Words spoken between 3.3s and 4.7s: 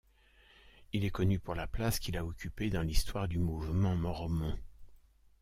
mouvement mormon.